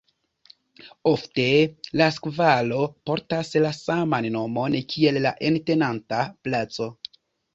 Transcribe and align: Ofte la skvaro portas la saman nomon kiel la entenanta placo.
Ofte 1.09 1.43
la 2.01 2.05
skvaro 2.15 2.79
portas 3.09 3.51
la 3.65 3.73
saman 3.81 4.29
nomon 4.37 4.77
kiel 4.93 5.19
la 5.29 5.35
entenanta 5.51 6.23
placo. 6.49 6.89